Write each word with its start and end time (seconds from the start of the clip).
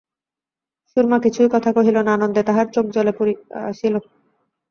সুরমা 0.89 1.17
কিছুই 1.25 1.49
কথা 1.55 1.69
কহিল 1.77 1.97
না, 2.01 2.11
আনন্দে 2.13 2.41
তাহার 2.47 2.67
চোখ 2.75 2.85
জলে 2.95 3.11
পুরিয়া 3.17 3.39
আসিল। 3.69 3.93